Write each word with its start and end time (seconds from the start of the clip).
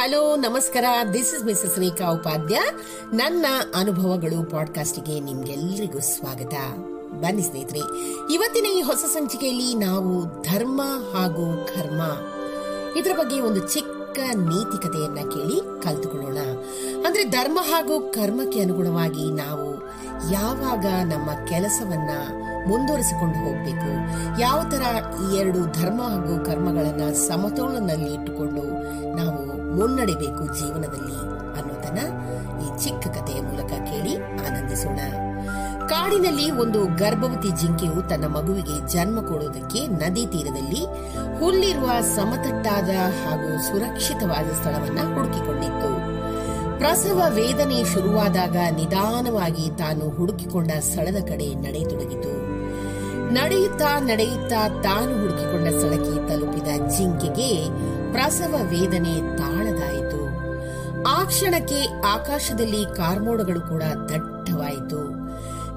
Hello, 0.00 0.36
ನಮಸ್ಕಾರ. 0.36 0.84
This 1.12 1.30
is 1.34 1.44
miss 1.44 1.78
Rekha 1.78 2.06
Upadhya 2.10 2.58
ನನ್ನ 3.12 3.46
ಅನುಭವಗಳು 3.74 4.38
ಪಾಡ್ಕಾಸ್ಟ್ಗೆ 4.50 5.16
ನಿಮ್ಗೆಲ್ರಿಗೂ 5.20 6.00
ಸ್ವಾಗತ. 6.00 6.54
ಬನ್ನಿ 7.22 7.42
ಸ್ನೇಹಿತರೆ, 7.42 7.82
ಇವತ್ತಿನ 8.34 8.66
ಈ 8.78 8.80
ಹೊಸ 8.82 9.02
ಸಂಚಿಕೆಯಲ್ಲಿ 9.12 9.68
ನಾವು 9.74 10.12
ಧರ್ಮ 10.42 10.80
ಹಾಗೂ 11.14 11.44
ಕರ್ಮ, 11.66 12.02
ಇದರ 12.96 13.12
ಬಗ್ಗೆ 13.18 13.40
ಒಂದು 13.40 13.60
ಚಿಕ್ಕ 13.68 14.18
ನೀತಿಕತೆಯನ್ನ 14.36 15.20
ಕೇಳಿ 15.34 15.58
ಕಲ್ತುಕೊಳ್ಳೋಣ. 15.82 16.40
ಅಂದ್ರೆ 17.06 17.24
ಧರ್ಮ 17.28 17.58
ಹಾಗೂ 17.62 18.00
ಕರ್ಮಕ್ಕೆ 18.00 18.60
ಅನುಗುಣವಾಗಿ 18.60 19.26
ನಾವು 19.42 19.68
ಯಾವಾಗ 20.32 20.86
ನಮ್ಮ 21.12 21.28
ಕೆಲಸವನ್ನ 21.48 22.12
ಮುಂದುವರಿಸಿಕೊಂಡು 22.68 23.38
ಹೋಗ್ಬೇಕು, 23.44 23.92
ಯಾವ 24.40 24.58
ತರ 24.70 24.84
ಈ 25.24 25.28
ಎರಡು 25.36 25.60
ಧರ್ಮ 25.80 26.02
ಹಾಗೂ 26.02 26.34
ಕರ್ಮಗಳನ್ನ 26.44 27.12
ಸಮತೋಲನದಲ್ಲಿ 27.28 28.10
ಇಟ್ಟುಕೊಂಡು 28.14 28.64
ನಾವು 29.16 29.39
ಮುನ್ನಡೆಬೇಕು 29.76 30.58
ಜೀವನದಲ್ಲಿ 30.58 31.18
ಅನ್ನೋದನ್ನ 31.58 31.98
ಈ 32.62 32.84
ಚಿಕ್ಕ 32.84 33.06
ಕಥೆಯ 33.06 33.40
ಮೂಲಕ 33.40 33.68
ಕೇಳಿ 33.68 34.16
ಆನಂದಿಸೋಣ. 34.16 34.96
ಕಾಡಿನಲ್ಲಿ 35.86 36.50
ಒಂದು 36.50 36.84
ಗರ್ಭವತಿ 36.84 37.50
ಜಿಂಕೆಯು 37.50 38.08
ತನ್ನ 38.08 38.24
ಮಗುವಿಗೆ 38.24 38.88
ಜನ್ಮ 38.88 39.20
ಕೊಡುವುದಕ್ಕೆ 39.20 39.86
ನದಿ 39.86 40.26
ತೀರದಲ್ಲಿ 40.26 40.84
ಹುಲ್ಲಿರುವ 41.38 41.90
ಸಮತಟ್ಟಾದ 42.00 42.88
ಹಾಗೂ 43.24 43.62
ಸುರಕ್ಷಿತವಾದ 43.62 44.52
ಸ್ಥಳವನ್ನ 44.52 45.14
ಹುಡುಕಿಕೊಂಡಿತ್ತು. 45.14 46.20
ಪ್ರಸವ 46.78 47.22
ವೇದನೆ 47.28 47.84
ಶುರುವಾದಾಗ 47.84 48.56
ನಿಧಾನವಾಗಿ 48.76 49.70
ತಾನು 49.78 50.10
ಹುಡುಕಿಕೊಂಡ 50.10 50.70
ಸ್ಥಳದ 50.80 51.22
ಕಡೆ 51.22 51.54
ನಡೆಯತೊಡಗಿತು. 51.54 52.50
ನಡೆಯುತ್ತಾ 53.32 54.00
ನಡೆಯುತ್ತಾ 54.00 54.68
ತಾನು 54.68 55.20
ಹುಡುಕಿಕೊಂಡ 55.20 55.68
ಸ್ಥಳಕ್ಕೆ 55.68 56.28
ತಲುಪಿದ 56.28 56.90
ಜಿಂಕೆಗೆ 56.96 57.50
ಪ್ರಸವ 58.12 58.54
ವೇದನೆ 58.68 59.36
ತಾಳದಾಯಿತು 59.36 60.20
ಆ 61.02 61.24
ಕ್ಷಣಕ್ಕೆ 61.24 62.02
ಆಕಾಶದಲ್ಲಿ 62.02 62.96
ಕಾರ್ಮೋಡಗಳು 62.96 63.60
ಕೂಡ 63.60 63.82
ದಟ್ಟವಾಯಿತು. 63.82 65.20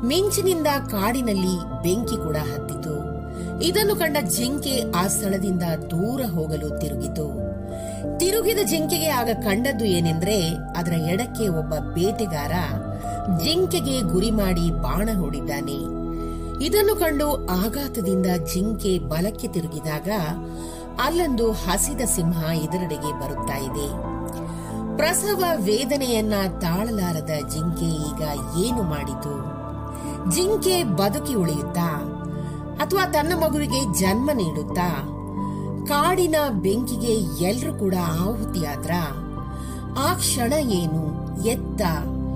ಮಿಂಚಿನಿಂದ 0.05 0.67
ಕಾಡಿನಲ್ಲಿ 0.91 1.83
ಬೆಂಕಿ 1.83 2.15
ಕೂಡ 2.15 2.37
ಹತ್ತಿತು. 2.37 3.13
ಇದನ್ನು 3.61 3.95
ಕಂಡ 3.95 4.17
ಜಿಂಕೆ 4.21 4.83
ಆ 4.95 5.07
ಸ್ಥಳದಿಂದ 5.07 5.63
ದೂರ 5.63 6.21
ಹೋಗಲು 6.21 6.79
ತಿರುಗಿತು. 6.79 7.53
ತಿರುಗಿದ 8.19 8.59
ಜಿಂಕೆಗೆ 8.63 9.09
ಆಗ 9.09 9.29
ಕಂಡದ್ದು 9.29 9.85
ಏನೆಂದ್ರೆ, 9.85 10.49
ಅದರ 10.77 10.93
ಎಡಕ್ಕೆ 10.93 11.47
ಒಬ್ಬ 11.47 11.73
ಬೇಟೆಗಾರ 11.93 12.51
ಜಿಂಕೆಗೆ 13.43 14.01
ಗುರಿ 14.01 14.31
ಮಾಡಿ 14.31 14.71
ಬಾಣ 14.71 15.09
ಹೂಡಿದ್ದಾನೆ. 15.19 16.02
ಇದನ್ನು 16.63 16.95
ಕಂಡು 16.95 17.47
ಆಘಾತದಿಂದ 17.47 18.25
ಜಿಂಕೆ 18.53 18.99
ಬಲಕ್ಕೆ 18.99 19.47
ತಿರುಗಿದಾಗ 19.47 20.09
ಅಲ್ಲೊಂದು 21.01 21.51
ಹಸಿದ 21.51 22.01
ಸಿಂಹ 22.01 22.43
ಇದರೆಡೆಗೆ 22.43 23.19
ಬರುತ್ತಾ 23.21 23.57
ಇದೆ. 23.57 23.87
ಪ್ರಸವ 24.97 25.43
ವೇದನೆಯನ್ನ 25.55 26.33
ತಾಳಲಾರದ 26.59 27.49
ಜಿಂಕೆ 27.49 27.85
ಈಗ 27.85 28.21
ಏನು 28.57 28.83
ಮಾಡಿತು? 28.83 29.33
ಜಿಂಕೆ 30.31 30.83
ಬದುಕಿ 30.83 31.33
ಉಳಿಯುತ್ತಾ? 31.33 31.89
ಅಥವಾ 32.79 33.05
ತನ್ನ 33.05 33.43
ಮಗುವಿಗೆ 33.43 33.99
ಜನ್ಮ 33.99 34.31
ನೀಡುತ್ತಾ? 34.33 34.89
ಕಾಡಿನ 35.87 36.35
ಬೆಂಕಿಗೆ 36.51 37.43
ಎಲ್ಲರೂ 37.43 37.73
ಕೂಡ 37.73 37.93
ಆಹುತಿಯಾದ್ರ? 38.21 38.91
ಆ 39.99 40.13
ಕ್ಷಣ 40.13 40.53
ಏನು? 40.53 41.03
ಎತ್ತ 41.47 41.81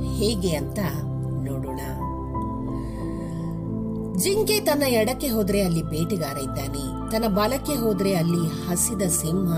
ಹೇಗೆ 0.02 0.56
ಅಂತ 0.56 0.80
ಜಿಂಕೆ 4.18 4.60
ತನ್ನ 4.60 4.84
ಎಡಕ್ಕೆ 4.84 5.28
ಹೋದ್ರೆ 5.28 5.62
ಅಲ್ಲಿ 5.62 5.84
ಬೇಟೆಗಾರ 5.84 6.38
ಇದ್ದಾನೆ. 6.38 7.12
ತನ್ನ 7.12 7.28
ಬಲಕ್ಕೆ 7.36 7.74
ಹೋದ್ರೆ 7.74 8.14
ಅಲ್ಲಿ 8.14 8.44
ಹಸಿದ 8.66 9.02
ಸಿಂಹ 9.02 9.58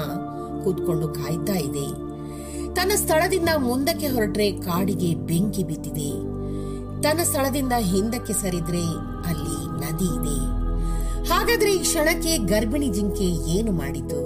ಕೂತ್ಕೊಂಡು 0.64 1.08
ಕಾಯ್ತಾ 1.08 1.54
ಇದೆ. 1.54 1.88
ತನ್ನ 2.76 2.92
ಸ್ಥಳದಿಂದ 2.96 3.50
ಮುಂದಕ್ಕೆ 3.58 4.08
ಹೊರಟ್ರೆ 4.08 4.52
ಕಾಡಿಗೆ 4.52 5.16
ಬೆಂಕಿ 5.16 5.64
ಬಿದ್ದಿದೆ. 5.64 6.12
ತನ್ನ 7.04 7.24
ಸ್ಥಳದಿಂದ 7.24 7.74
ಹಿಂದಕ್ಕೆ 7.78 8.34
ಸರಿದ್ರೆ 8.34 8.84
ಅಲ್ಲಿ 9.26 9.58
ನದಿ 9.82 10.10
ಇದೆ. 10.20 10.40
ಹಾಗಾದ್ರೆ 11.34 11.76
ಈ 11.76 11.80
ಕ್ಷಣಕ್ಕೆ 11.80 12.38
ಗರ್ಭಿಣಿ 12.38 12.90
ಜಿಂಕೆ 12.90 13.28
ಏನು 13.58 13.72
ಮಾಡಿತು? 13.72 14.20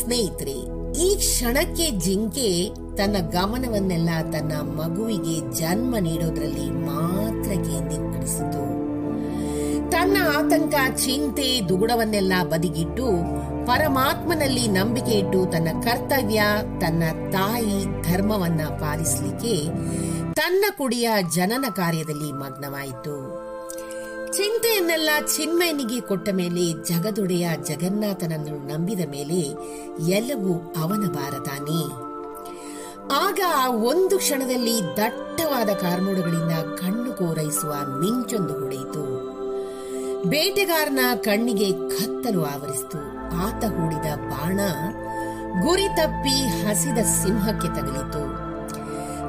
ಸ್ನೇಹಿತರೆ, 0.00 0.56
ಈ 1.02 1.16
ಕ್ಷಣಕ್ಕೆ 1.16 1.90
ಜಿಂಕೆ 1.90 2.70
ತನ್ನ 2.96 3.16
ಗಮನವನ್ನೆಲ್ಲ 3.30 4.10
ತನ್ನ 4.32 4.52
ಮಗುವಿಗೆ 4.52 5.58
ಜನ್ಮ 5.58 5.96
ನೀಡೋದ್ರಲ್ಲಿ 5.98 6.70
ಮಾತ್ರ 6.70 7.31
ಕೇಂದ್ರೀಕರಿಸಿತು 7.44 8.82
ತನ್ನ 9.90 10.16
ಆತಂಕ, 10.36 10.74
ಚಿಂತೆ, 10.96 11.68
ದುಗುಡವನ್ನೆಲ್ಲ 11.68 12.32
ಬದಿಗಿಟ್ಟು 12.42 13.06
ಪರಮಾತ್ಮನಲ್ಲಿ 13.66 14.68
ನಂಬಿಕೆ 14.68 15.10
ಇಟ್ಟು 15.10 15.46
ತನ್ನ 15.46 15.68
ಕರ್ತವ್ಯ, 15.82 16.42
ತನ್ನ 16.80 17.02
ತಾಯಿ 17.32 18.02
ಧರ್ಮವನ್ನ 18.02 18.60
ಪಾಲಿಸಲಿಕ್ಕೆ 18.68 19.64
ತನ್ನ 20.32 20.64
ಕುಡಿಯ 20.78 21.10
ಜನನ 21.34 21.64
ಕಾರ್ಯದಲ್ಲಿ 21.70 22.32
ಮಗ್ನವಾಯಿತು. 22.32 23.42
ಚಿಂತೆಯನ್ನೆಲ್ಲ 24.32 25.10
ಚಿನ್ಮಯನಿಗೆ 25.36 26.00
ಕೊಟ್ಟ 26.00 26.28
ಮೇಲೆ 26.32 26.72
ಜಗದೊಡೆಯ 26.72 27.48
ಜಗನ್ನಾಥನನ್ನು 27.64 28.66
ನಂಬಿದ 28.66 29.00
ಮೇಲೆ 29.10 29.40
ಎಲ್ಲವೂ 30.10 30.74
ಅವನ 30.82 31.08
ಭಾರತಾನೆ 31.08 32.11
ಆಗ 33.10 33.40
ಒಂದು 33.74 34.18
ಕ್ಷಣದಲ್ಲಿ 34.18 34.96
ದಟ್ಟವಾದ 34.96 35.68
ಕಾರ್ಮೋಡಗಳಿಂದ 35.68 36.52
ಕಣ್ಣು 36.76 37.12
ಕೋರೈಸುವ 37.12 37.74
ಮಿಂಚೊಂದು 38.00 38.60
ಹೊಡೆಯಿತು. 38.60 39.32
ಬೇಟೆಗಾರನ 40.28 40.98
ಕಣ್ಣಿಗೆ 41.14 41.72
ಕತ್ತಲು 41.72 42.44
ಆವರಿಸಿತು. 42.44 42.98
ಆತ 43.46 43.64
ಹೂಡಿದ 43.64 44.14
ಬಾಣ 44.14 44.60
ಗುರಿ 45.66 45.88
ತಪ್ಪಿ 45.96 46.46
ಹಸಿದ 46.46 46.98
ಸಿಂಹಕ್ಕೆ 46.98 47.68
ತಗಲಿತು. 47.68 48.52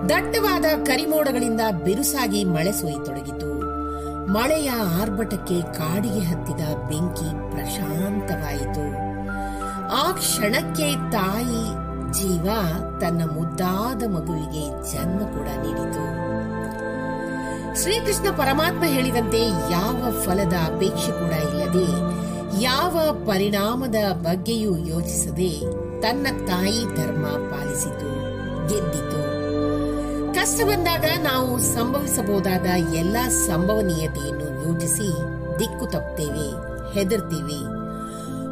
ದಟ್ಟವಾದ 0.09 0.66
ಕರಿಮೋಡಗಳಿಂದ 0.83 1.62
ಬಿರುಸಾಗಿ 1.83 2.44
ಮಳೆ 2.44 2.72
ಸುರಿಯತೊಡಗಿತು. 2.72 3.53
ಮಳೆಯ 4.28 4.69
ಆರ್ಭಟಕ್ಕೆ 5.01 5.62
ಕಾಡಿಗೆ 5.62 6.19
ಹತ್ತಿದ 6.19 6.66
ಬೆಂಕಿ 6.89 7.51
ಪ್ರಶಾಂತವಾಯಿತು. 7.51 9.13
ಆ 9.95 10.12
ಕ್ಷಣಕ್ಕೆ 10.12 11.12
ತಾಯಿ 11.12 11.92
ಜೀವ 12.13 12.47
ತನ್ನ 13.01 13.22
ಮುದ್ದಾದ 13.31 14.03
ಮಗುವಿಗೆ 14.09 14.63
ಜನ್ಮ 14.91 15.19
ಕೂಡ 15.19 15.47
ನೀಡಿತು. 15.63 16.06
ಶ್ರೀಕೃಷ್ಣ 17.81 18.28
ಪರಮಾತ್ಮ 18.38 18.84
ಹೇಳಿದಂತೆ 18.85 19.41
ಯಾವ 19.72 20.00
ಫಲದ 20.25 20.53
ಅಪೇಕ್ಷೆ 20.53 21.12
ಕೂಡ 21.12 21.34
ಇಲ್ಲದೆ, 21.50 21.88
ಯಾವ 22.62 22.96
ಪರಿಣಾಮದ 23.28 23.96
ಬಗ್ಗೆಯೂ 24.13 24.78
ಯೋಚಿಸದೆ 24.78 25.51
ತನ್ನ 26.01 26.28
ತಾಯಿ 26.47 26.81
ಧರ್ಮ 26.96 27.25
ಪಾಲಿಸಿತು, 27.25 28.09
ಗೆದ್ದಿತು. 28.68 29.22
ಕಷ್ಟ 30.34 30.59
ಬಂದಾಗ 30.63 31.06
ನಾವು 31.24 31.59
ಸಂಭವಿಸಬಹುದಾದ 31.59 32.68
ಎಲ್ಲಾ 32.94 33.30
ಸಂಭವನೀಯತೆಯನ್ನು 33.30 34.50
ಯೋಚಿಸಿ 34.68 35.09
ದಿಕ್ಕು 35.59 35.85
ತಪ್ಪುತ್ತೇವೆ, 35.85 36.47
ಹೆದರ್ತೀವಿ. 36.94 37.59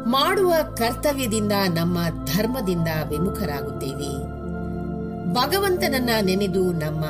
ಮಾಡುವ 0.06 0.54
ಕರ್ತವ್ಯದಿಂದ 0.74 1.52
ನಮ್ಮ 1.74 1.98
ಧರ್ಮದಿಂದ 2.24 2.88
ವಿಮುಖರಾಗುತ್ತೇವೆ. 3.08 4.32
ಭಗವಂತನನ್ನ 5.34 6.10
ನೆನೆದು 6.22 6.72
ನಮ್ಮ 6.72 7.00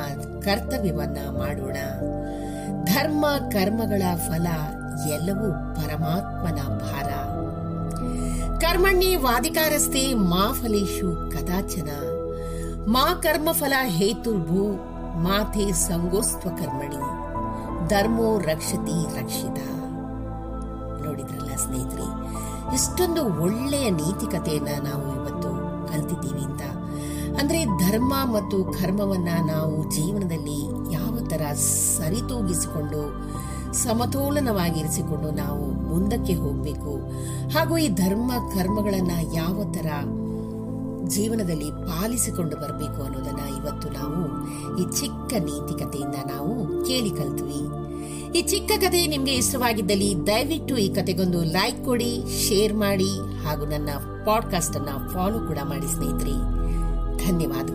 ಕರ್ತವ್ಯವನ್ನ 0.41 1.17
ಮಾಡೋಣ. 1.37 1.77
ಧರ್ಮ, 2.83 3.25
ಕರ್ಮಗಳ 3.51 4.03
ಫಲ 4.15 4.47
ಎಲ್ಲವೂ 5.09 5.75
ಪರಮಾತ್ಮನ 5.75 6.77
ಭಾರ. 6.77 7.09
ಕರ್ಮಣ್ಣಿ 8.59 9.15
ವಾದಿಕಾರಸ್ತಿ 9.15 10.13
ಮಾ 10.13 10.59
ಫಲೇಶು 10.61 11.31
ಕದಾಚನ. 11.31 11.89
ಮಾ 12.87 13.13
ಕರ್ಮಫಲ 13.13 13.73
ಹೇತುರ್ಭೂ 13.83 14.73
ಮಾತೆ 15.19 15.71
ಸಂಗೋಸ್ತ್ವ 15.71 16.49
ಕರ್ಮಣಿ. 16.49 17.23
ಧರ್ಮೋ 17.89 18.39
ರಕ್ಷತಿ 18.39 19.19
ರಕ್ಷಿತ. 19.19 19.82
ನೋಡಿದ್ರಲ್ಲ 21.13 21.55
ಸ್ನೇಹಿತರೆ? 21.55 22.05
ಎಷ್ಟೊಂದು 22.73 23.41
ಒಳ್ಳೆಯ 23.41 23.89
ನೀತಿಕತೆಯನ್ನ 23.89 24.87
ನಾವು 24.87 25.15
ಇವತ್ತು 25.15 25.49
ಕಲ್ತಿದ್ದೀವಿ 25.87 26.41
ಅಂತ. 26.41 26.61
ಅಂದ್ರೆ 27.41 27.65
ಧರ್ಮ 27.65 28.13
ಮತ್ತು 28.33 28.63
ಕರ್ಮವನ್ನ 28.63 29.29
ನಾವು 29.47 29.91
ಜೀವನದಲ್ಲಿ 29.91 30.59
ಯಾವ 30.93 31.19
ತರ 31.29 31.53
ಸರಿತೂಗಿಸಿಕೊಂಡು, 31.97 33.01
ಸಮತೋಲನವಾಗಿರಿಸಿಕೊಂಡು 33.73 35.31
ನಾವು 35.31 35.71
ಮುಂದಕ್ಕೆ 35.71 36.33
ಹೋಗಬೇಕು. 36.33 36.97
ಹಾಗೂ 37.49 37.77
ಈ 37.77 37.87
ಧರ್ಮ, 37.87 38.31
ಕರ್ಮಗಳನ್ನ 38.53 39.11
ಯಾವ 39.33 39.63
ತರ 39.71 39.87
ಜೀವನದಲ್ಲಿ 41.07 41.71
ಪಾಲಿಸಿಕೊಂಡು 41.71 42.55
ಬರಬೇಕು 42.55 43.03
ಅನ್ನೋದನ್ನ 43.03 43.55
ಇವತ್ತು 43.55 43.89
ನಾವು 43.89 44.21
ಈ 44.77 44.83
ಚಿಕ್ಕ 44.99 45.33
ನೀತಿಕತೆಯಿಂದ 45.33 46.15
ನಾವು 46.15 46.85
ಕೇಳಿ 46.85 47.09
ಕಲ್ತ್ವಿ. 47.09 47.82
ಈ 48.35 48.41
ಚಿಕ್ಕ 48.41 48.71
ಕಥೆ 48.71 49.07
ನಿಮಗೆ 49.07 49.33
ಇಷ್ಟವಾಗಿದ್ದಲ್ಲಿ 49.33 50.15
ದಯವಿಟ್ಟು 50.27 50.77
ಈ 50.77 50.93
ಕಥೆಗೊಂದು 50.93 51.43
ಲೈಕ್ 51.43 51.85
ಕೊಡಿ 51.85 52.23
ಶೇರ್ 52.49 52.73
ಮಾಡಿ 52.73 53.43
ಹಾಗೂ 53.43 53.65
ನನ್ನ 53.65 53.89
ಪಾಡ್ಕಾಸ್ಟ್ 54.25 54.75
ಅನ್ನ 54.75 55.13
ಫಾಲೋ 55.13 55.39
ಕೂಡ 55.39 55.57
ಮಾಡಿ 55.63 55.91
ಸ್ನೇಹಿತರೆ. 55.91 56.35
ಧನ್ಯವಾದಗಳು. 57.27 57.72